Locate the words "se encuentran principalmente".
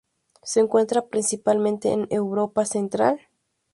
0.41-1.91